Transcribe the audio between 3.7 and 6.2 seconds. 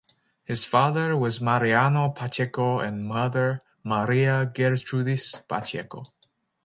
Maria Gertrudis Pacheco.